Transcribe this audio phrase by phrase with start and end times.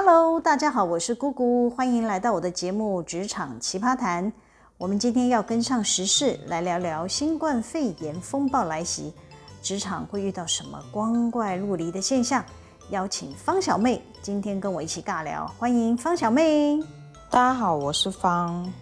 [0.00, 4.30] Hello，大家好，我是姑姑，欢迎来到我的节目《职场奇葩谈》。
[4.76, 9.12] 我们今天要跟上时事，来聊聊新冠肺炎风暴来袭，
[9.60, 12.44] 职场会遇到什么光怪陆离的现象？
[12.90, 16.80] 邀请方小妹今天跟我一起尬聊，欢迎方小妹。
[17.28, 18.72] 大家好，我是方。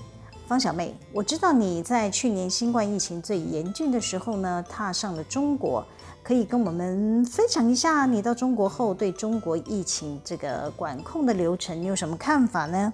[0.47, 5.83] 方小妹，我知道你在去年新冠疫情最严峻的时候呢，踏上了中国，
[6.27, 12.93] 可以跟我们分享一下你到中国后对中国疫情这个管控的流程，你有什么看法呢？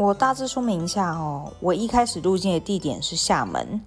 [0.00, 3.78] 我大致说明一下哦，我一开始入境的地点是厦门，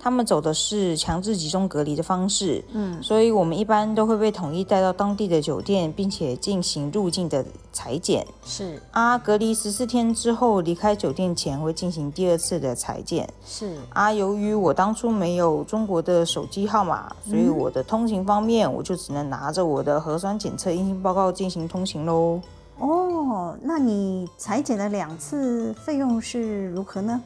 [0.00, 8.82] 他们走的是强制集中隔离的方式，嗯，所以我们一般都会被统一带到当地的酒店，并且进行入境的裁剪，是。
[8.90, 13.76] 啊，隔离十四天之后离开酒店前会进行第二次的裁剪，是。
[13.90, 22.40] 啊，由于我当初没有中国的手机号码，所以我的通行方面我就只能拿着我的核酸检测阴性报告进行通行喽。
[22.80, 27.22] 哦，那你裁剪了两次，费用是如何呢？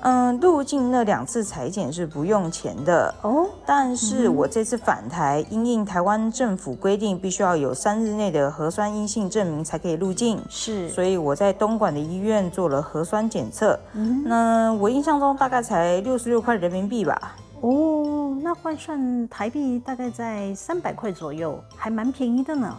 [0.00, 17.36] 嗯，入境那两次裁剪是不用钱的哦，但是我这次返台，因应台湾政府规定，必须要有三日内的核酸阴性证明才可以入境，是，所以我在东莞的医院做了核酸检测，嗯，那我印象中大概才六十六块人民币吧。
[17.60, 22.72] 哦，那换算台币大概在三百块左右，还蛮便宜的呢。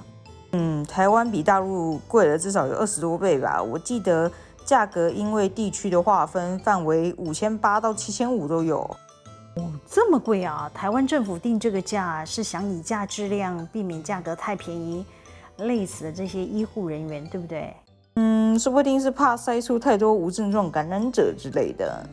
[0.51, 3.61] 嗯，台湾比大陆贵了至少有二十多倍吧。
[3.61, 4.31] 我记得
[4.65, 8.79] 价格因为地区的划分范围，五千八到七千五都有。
[9.55, 10.71] 哦，这么贵啊！
[10.73, 15.05] 台湾政府定这个价是想以价质量，避免价格太便宜，
[15.57, 17.75] 累死了这些医护人员，对不对？
[18.15, 22.03] 嗯，说不定是怕筛出太多无症状感染者之类的。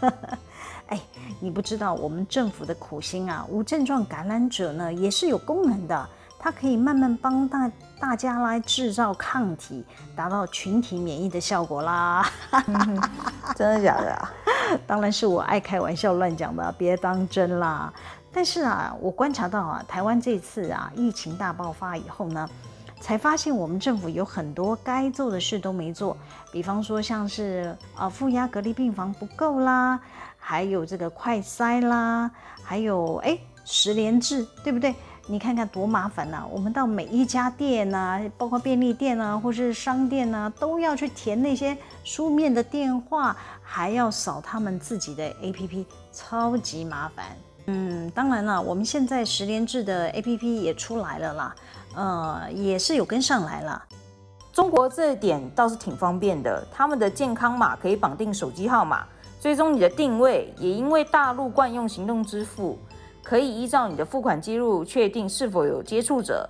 [0.86, 1.00] 哎，
[1.40, 3.46] 你不知道我们政府的苦心啊！
[3.48, 6.08] 无症状感染者呢，也是有功能的。
[6.44, 9.82] 它可以慢慢帮大大家来制造抗体，
[10.14, 12.30] 达到群体免疫的效果啦。
[13.56, 14.30] 真的假的啊？
[14.86, 17.90] 当然是我爱开玩笑乱讲的，别当真啦。
[18.30, 22.46] 但是啊，我观察到啊，台湾这次啊疫情大爆发以后呢，
[23.00, 26.14] 才发现我们政府有很多该做的事都没做。
[26.52, 29.98] 比方说像是啊负压隔离病房不够啦，
[30.36, 32.30] 还有这个快筛啦，
[32.62, 34.94] 还有哎十连制，对不对？
[35.26, 41.74] 你看看多麻烦呐、我们到每一家店呐、包括便利店啊，或是商店呐、啊，都要去填那些
[42.04, 47.24] 书面的电话，还要扫他们自己的 APP，超级麻烦。
[47.66, 51.54] 嗯，当然了，我们现在十连制的 APP 也出来了啦，
[51.94, 53.82] 呃，也是有跟上来了。
[54.52, 59.06] 中国这点倒是挺方便的，他们的健康码可以绑定手机号码，
[59.40, 62.78] 追踪你的定位，也因为大陆惯用行动支付。
[63.24, 66.48] 可以依照你的付款记录确定是否有接触者，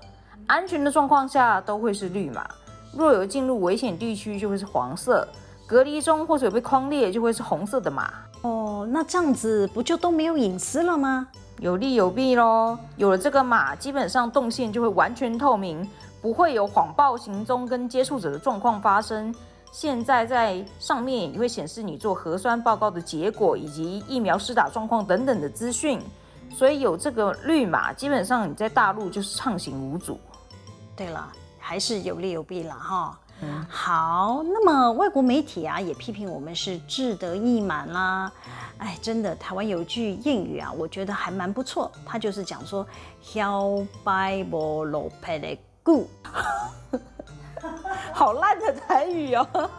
[0.49, 2.45] 安全的状况下都会是绿码，
[2.93, 5.27] 若有进入危险地区就会是黄色，
[5.67, 8.13] 隔离中或者有被框列就会是红色的码。
[8.43, 11.29] 哦，那这样子不就都没有隐私了吗？
[11.61, 15.89] 有利有弊咯，有了这个码，基本上动线就会完全透明，
[16.21, 19.33] 不会有谎报行踪跟接触者的状况发生。
[19.71, 26.01] 现在在上面也会显示你做核酸报告的结果以及疫苗施打状况等等的资讯。
[26.57, 30.19] 所以有这个绿码，基本上你在大陆就是畅行无阻。
[30.97, 31.29] 对了，
[31.59, 33.19] 还是有利有弊了哈。
[33.43, 38.31] 嗯，好，那么外国媒体啊也批评我们是志得意满啦。
[38.79, 42.87] 哎，真的，台湾有一句谚语啊，我觉得还蛮不错，它就是讲说
[43.21, 43.65] “小
[44.05, 46.09] 白无落魄的久”，
[48.15, 49.71] 好烂的台语哦。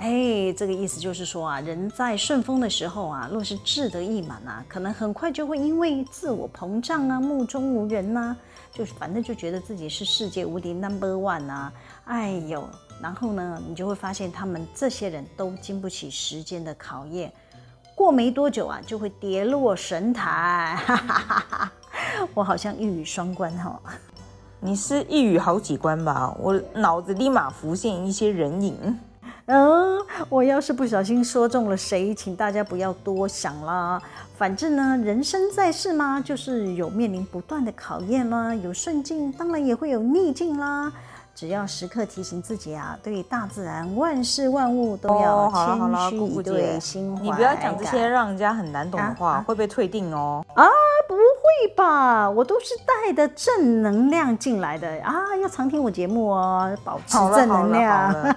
[0.00, 8.36] 哎，这个意思就是说啊，人在顺风的时候啊，若是志得意满啊，可能很快就会因为自我膨胀啊，目中无人呐、啊，
[8.72, 11.70] 就是反正就觉得自己是世界无敌 number one 啊，
[12.06, 12.66] 哎呦，
[13.02, 17.30] 然后呢，你就会发现他们这些人都经不起时间的考验，
[17.94, 20.78] 过没多久啊，就会跌落神坛。
[20.78, 21.72] 哈哈哈哈，
[22.32, 23.90] 我好像一语双关哈、哦，
[24.60, 26.34] 你是一语好几关吧？
[26.40, 28.98] 我脑子立马浮现一些人影。
[29.50, 29.98] 嗯，
[30.28, 34.00] 我要是不小心说中了谁，请大家不要多想啦。
[34.36, 40.90] 反正呢，人生在世嘛，就是有面临不断的考验啦，有顺境，当然也会有逆境啦。
[41.34, 47.22] 只要时刻提醒自己啊，对大自然万事万物都要谦虚以对心怀。
[47.22, 50.44] 你不要讲这些让人家很难懂的话，啊、会被退订哦。
[50.54, 50.64] 啊，
[51.08, 52.28] 不会吧？
[52.30, 58.36] 我都是带的正能量进来的啊，要常听我节目哦，保持正能量。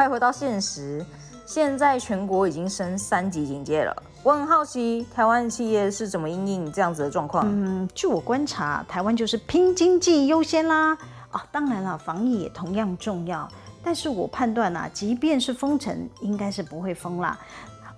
[0.00, 1.04] 快回到现实，
[1.44, 3.94] 现在全国已经升三级警戒了。
[4.22, 7.44] 我很好奇，台湾企业是怎么应应这样子的状况？
[7.46, 10.96] 嗯，据我观察，台湾就是拼经济优先啦。
[11.30, 13.46] 啊，当然了，防疫也同样重要。
[13.84, 17.38] 但是我判断啊，即便是封城，应该是不会封啦。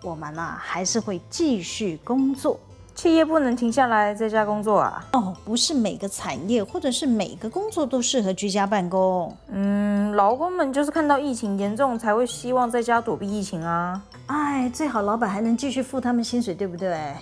[0.03, 2.59] 我们呢，还是会继续工作。
[2.95, 5.05] 企业不能停下来在家工作啊？
[5.13, 9.35] 哦，不是每个产业或者是每个工作都适合居家办公。
[9.49, 14.01] 嗯，劳工们就是看到疫情严重，才会希望在家躲避疫情啊。
[14.27, 17.15] 哎，最好老板还能继续付他们薪水，对不对？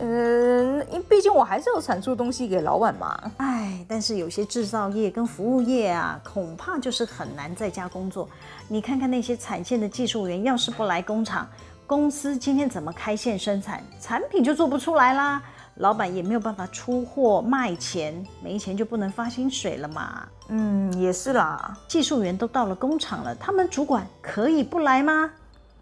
[0.00, 3.30] 嗯，因毕竟我还是有产出东西给老板嘛。
[3.36, 8.28] 哎，但是有些制造业跟服务业啊，恐怕就是很难在家工作。
[8.68, 11.46] 你看看那些产线的技术员，要是不来工厂，
[11.86, 15.42] 公司今天怎么开线生产，产品就做不出来啦。
[15.76, 20.28] 老板也没有办法出货卖钱，没钱就不能发薪水了嘛。
[20.48, 21.76] 嗯，也是啦。
[21.88, 25.30] 技术员都到了工厂了，他们主管可以不来吗？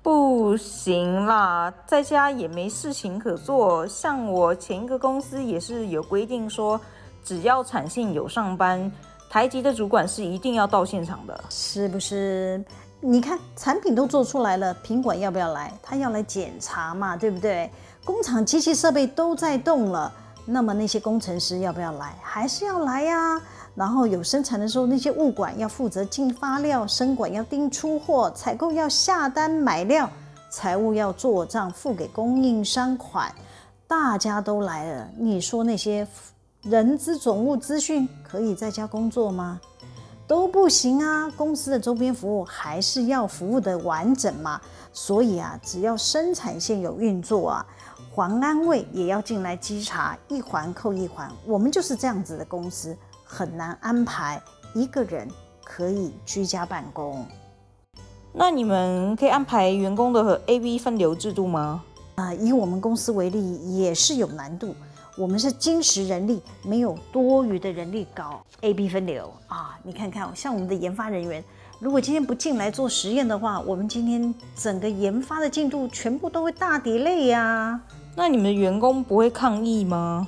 [0.02, 3.86] 不行啦，在家也没事情可做。
[3.86, 6.80] 像我前一个公司也是有规定说，
[7.22, 8.90] 只要产线有上班，
[9.28, 12.64] 台籍的主管是一定要到现场的，是不是？
[13.02, 15.72] 你看产品都做出来了，品管要不要来？
[15.82, 17.70] 他要来检查嘛，对不对？
[18.04, 20.12] 工厂机器设备都在动了，
[20.44, 22.14] 那么那些工程师要不要来？
[22.22, 23.40] 还是要来呀。
[23.74, 30.10] 然后有生产的时候，那些物管要负责进发料，生管要盯出货，采购要下单买料，
[30.50, 33.32] 财务要做账付给供应商款，
[33.86, 36.06] 大家都来了，你说那些
[36.62, 39.58] 人资总务资讯可以在家工作吗？
[40.30, 41.28] 都不行啊！
[41.36, 44.60] 公司的周边服务还是要服务的完整嘛。
[44.92, 47.66] 所以啊，只要生产线有运作啊，
[48.12, 51.28] 环安卫也要进来稽查，一环扣一环。
[51.44, 52.96] 我们就是这样子的公司。
[53.24, 54.40] 很难安排
[54.72, 55.28] 一个人
[55.64, 57.26] 可以居家办公。
[58.32, 61.82] 那你们可以安排员工的 AB 分流制度吗？
[62.14, 64.76] 啊、呃，以我们公司为例，也是有难度。
[65.20, 69.78] 我们是精实人力，没有多余的人力搞 AB 分流啊。
[69.82, 71.44] 你看看，像我们的研发人员，
[71.78, 77.78] 如果今天不进来做实验的话，我们今天整个研发的进度全部都会大 delay 呀。
[78.16, 80.26] 那你们的员工不会抗议吗？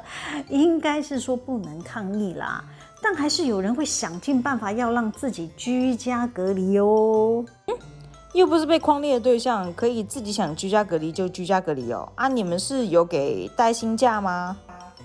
[0.50, 2.62] 应该是说不能抗议啦，
[3.02, 7.42] 但还是有人会想尽办法要让自己居家隔离哦。
[7.68, 7.74] 嗯，
[8.34, 12.10] 又不是被框列的对象，可以自己想居家隔离就居家隔离哦。
[12.16, 14.56] 啊，你们是有给带薪假吗？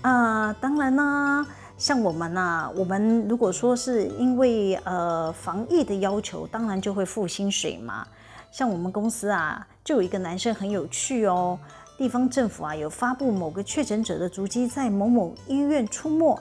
[0.02, 1.46] 啊，当然啦，
[1.78, 8.04] 像我们呐，我们如果说是因为呃防疫的要求，当然就会付薪水嘛。
[8.50, 11.56] 像我们公司啊，就有一个男生很有趣哦。
[11.96, 16.36] 地方政府啊，有发布某个确诊者的足迹在某某医院出没，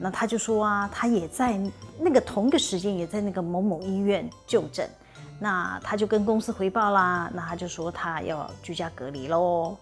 [0.00, 1.56] 那他就说啊，他也在
[2.00, 4.90] 那个同一个时间也在那个某某医院就诊，
[5.38, 9.76] 那他就跟公司回报啦，那他就说他要居家隔离喽。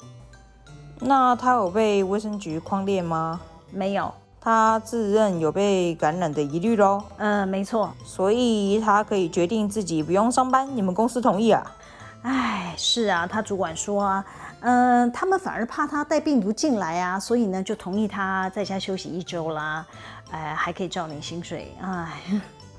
[0.99, 3.41] 那他有被卫生局框列吗？
[3.71, 7.03] 没有，他自认有被感染的疑虑喽。
[7.19, 11.73] 嗯，没错，所以他可以决定自己不用上班，你们公司同意啊？
[12.23, 14.25] 哎，是啊，他主管说啊。
[14.63, 19.87] 嗯、呃，他们反而怕他带病毒进来啊，所以呢就同意他在家休息一周啦，
[20.31, 21.75] 呃，还可以照领薪水。
[21.81, 22.21] 哎，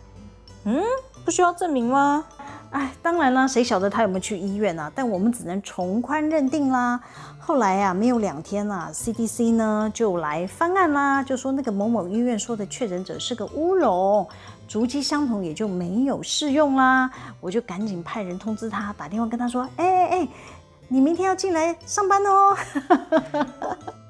[0.65, 0.83] 嗯，
[1.25, 2.23] 不需要证明吗？
[2.71, 4.91] 哎，当然啦，谁晓得他有没有去医院啊？
[4.95, 6.99] 但我们只能从宽认定啦。
[7.39, 14.27] 后来呀、啊，没有两天啊，CDC 呢就来翻案啦，就说那个某某医院说的确诊者是个乌龙，
[14.67, 17.11] 足迹相同也就没有适用啦。
[17.39, 20.27] 我就赶紧派人通知他，打电话跟他说，哎哎哎。
[20.93, 22.57] 你明天要进来上班哦？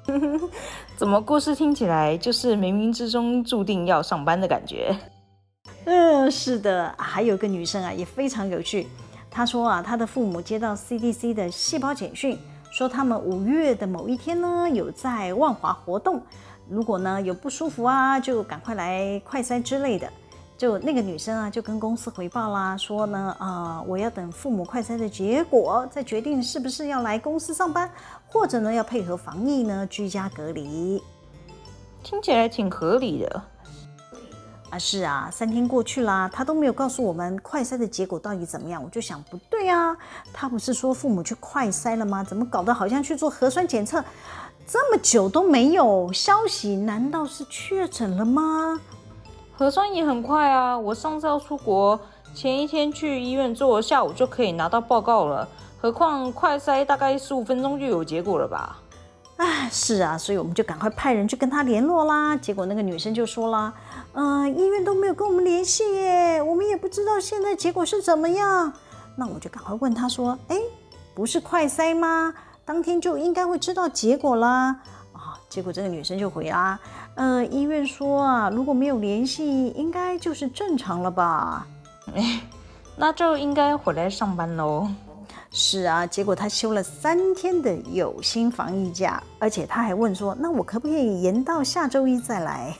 [0.98, 4.92] 怎么故事听起来就是冥冥之中注定要上班的感觉？
[5.84, 8.86] 嗯，是的，还有个女生啊，也非常有趣。
[9.30, 12.38] 她说啊，她的父母接到 CDC 的细胞简讯，
[12.70, 16.22] 说他们五月的某一天呢，有在万华活动，
[16.68, 20.08] 如果呢有不舒服啊，就赶快来快筛之类的。
[20.56, 27.90] 就那个女生啊，就跟公司回报啦，说呢，啊、我要等父母快筛的结果，再决定是不是要来公司上班，
[28.28, 31.02] 或者呢要配合防疫呢居家隔离。
[32.04, 33.42] 听起来挺合理的。
[34.72, 38.82] 啊，是啊，三天过去啦，他都没有告诉我们快筛的结果到底怎么样。
[38.82, 39.94] 我就想，不对啊，
[40.32, 42.24] 他不是说父母去快筛了吗？
[42.24, 44.02] 怎么搞得好像去做核酸检测，
[44.66, 46.74] 这么久都没有消息？
[46.74, 48.80] 难道是确诊了吗？
[49.52, 50.78] 核酸也很快啊！
[50.78, 52.00] 我上次要出国，
[52.34, 55.46] 前一天去医院做，下午就可以拿到报告了。
[55.82, 58.78] 何况快筛大概十五分钟就有结果了吧？
[59.42, 62.36] 啊，是啊，所以我们就赶快派人去跟他联络啦。
[62.36, 63.72] 结果那个女生就说啦
[64.14, 68.72] ：“嗯、医院都没有跟我们联系耶，我们也不知道现在结果是怎么样。”
[69.16, 70.56] 那我就赶快问他说：“哎，
[71.14, 72.32] 不是快塞吗？
[72.64, 74.76] 当天就应该会知道结果啦。”
[75.12, 76.78] 啊，结果这个女生就回啦。
[77.16, 81.66] 呃，医院说啊，如果没有联系，应该就是正常了吧？
[82.14, 82.40] 哎，
[82.96, 84.88] 那就应该回来上班喽。
[85.54, 92.74] 是啊，结果他休了三天的有薪防疫假，而且他还问说：“那我可不可以延到下周一再来？”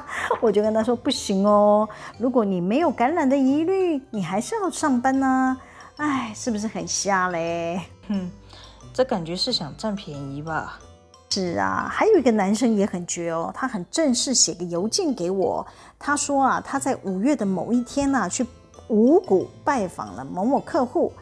[0.40, 5.58] 我就跟他说：“不行哦，如果你没有感染的疑虑，你还是要上班呢、啊。”
[5.98, 7.80] 哎，是不是很瞎嘞？
[8.08, 8.30] 哼，
[8.92, 10.78] 这感觉是想占便宜吧？
[11.30, 15.66] 是啊，还有一个男生也很绝哦，他很正式写个邮件给我，
[15.98, 18.46] 他说啊，他在五月的某一天呢、啊，去
[18.86, 21.12] 五股拜访了某某客户。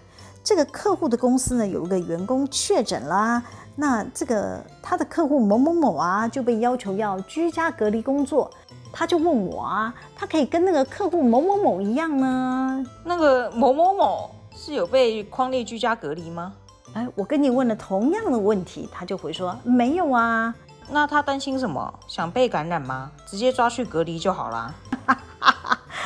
[0.45, 3.43] 这个客户的公司呢，有一个员工确诊啦，
[3.77, 8.51] 那这个他的客户某某某啊，就被要求要居家隔离工作。
[8.95, 12.85] 他就问我啊，他可以跟那个客户某某某一样呢？
[13.05, 16.53] 那个某某某是有被框列居家隔离吗？
[16.93, 20.55] 哎，我跟你问了同样的问题，他就回说没有啊。
[20.91, 21.95] 那他担心什么？
[22.07, 23.11] 想被感染吗？
[23.27, 24.75] 直接抓去隔离就好啦。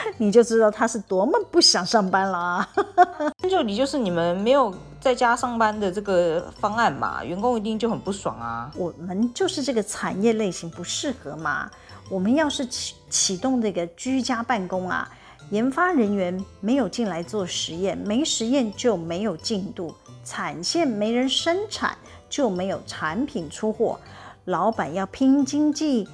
[0.19, 2.69] 你就知道他是多么不想上班了啊！
[3.51, 8.71] 就你就是你们没有在家上班的这个方案嘛，员工一定就很不爽啊。
[8.77, 11.71] 我们就是这个产业类型不适合嘛。
[12.09, 15.09] 我们要是启启动这个居家办公啊，
[15.51, 19.95] 研发人员没有进来做实验，没实验就没有进度，
[20.25, 21.97] 产线没人生产
[22.29, 23.99] 就没有产品出货，
[24.45, 26.09] 老板要拼经济。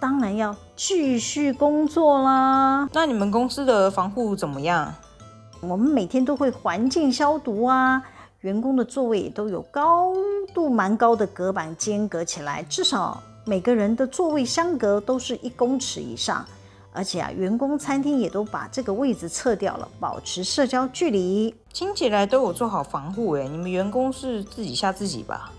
[0.00, 2.88] 当然要继续工作啦。
[2.92, 4.92] 那你们公司的防护怎么样？
[5.60, 8.02] 我们每天都会环境消毒啊，
[8.40, 10.12] 员工的座位也都有高
[10.54, 16.44] 度蛮高的隔板间隔起来，至少每个人的座位相隔都是一公尺以上。
[16.92, 21.54] 而且啊，员工餐厅也都把这个位置撤掉了，保持社交距离。
[21.72, 25.52] 听起来都有做好防护诶，你们员工是自己吓自己吧？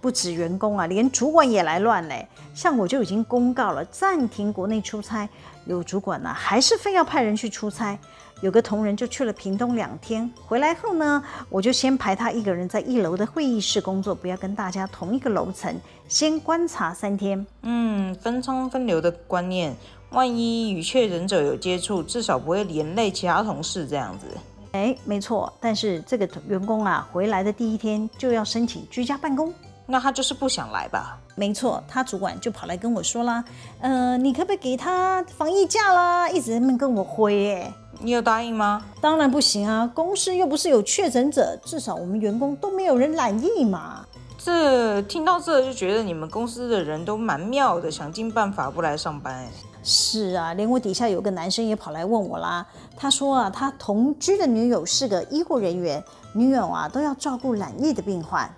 [0.00, 2.26] 不止员工啊，连主管也来乱嘞。
[2.54, 5.28] 像我就已经公告了暂停国内出差，
[5.66, 7.98] 有主管呢，还是非要派人去出差。
[8.40, 15.78] 有个同仁就去了屏东两天，回来后呢，我就先排他一个人在一楼的会议室工作，不要跟大家同一个楼层，
[16.08, 17.46] 先观察三天。
[17.60, 19.76] 嗯，分仓分流的观念，
[20.12, 24.26] 万一与确诊者有接触，至少不会连累其他同事这样子。
[24.72, 25.52] 哎，没错。
[25.60, 29.52] 但是这个员工啊，回来的第一天就要申请居家办公。
[29.90, 31.18] 那他就是不想来吧？
[31.34, 33.42] 没错，他主管就跑来跟我说啦，
[33.80, 36.30] 呃，你可不可以给他防疫假啦？
[36.30, 38.84] 一直在那边跟我挥，哎，你有答应吗？
[39.00, 44.06] 当然不行啊，公司又不是有确诊者，至少我们员工都没有人染疫嘛。
[44.38, 49.46] 这听到这就觉得你们公司的人都蛮妙的，想尽办法不来上班。
[49.82, 52.66] 是啊，连我底下有个男生也跑来问我啦，
[52.96, 58.50] 他说啊，他同居的女友是个医护人员，女友啊都要照顾染疫的病患。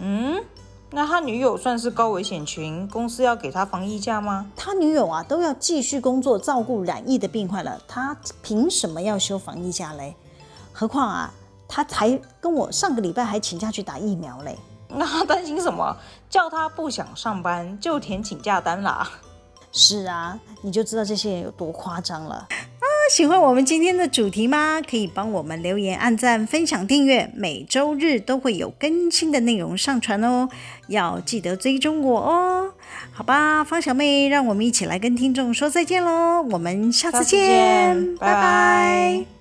[0.00, 0.42] 嗯。
[0.92, 4.50] 那他女友算是高危险群，公司要给他防疫假吗？
[4.56, 10.16] 他女友啊都要继续工作照顾染疫的病患了，他凭什么要休防疫假嘞？
[10.72, 11.32] 何况啊，
[11.68, 14.58] 他才跟我上个礼拜还请假去打疫苗嘞。
[14.88, 15.96] 那他担心什么？
[16.28, 19.08] 叫他不想上班就填请假单啦。
[19.70, 22.48] 是啊，你就知道这些人有多夸张了。
[23.10, 24.80] 喜欢我们今天的主题吗？
[24.88, 30.48] 可以帮我们留言、按赞、分享、订阅，每周日都会有更新的内容上传哦。
[30.86, 32.72] 要记得追踪我哦。
[33.10, 36.40] 好吧，方小妹，让我们一起来跟听众说再见喽。
[36.52, 38.34] 我们下次见，次见，拜拜。
[38.34, 39.39] 拜拜。